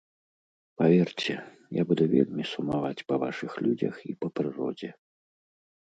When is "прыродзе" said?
4.41-4.91